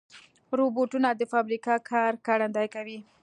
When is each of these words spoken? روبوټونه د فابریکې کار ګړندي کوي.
روبوټونه 0.57 1.09
د 1.19 1.21
فابریکې 1.31 1.75
کار 1.89 2.13
ګړندي 2.27 2.67
کوي. 2.75 2.99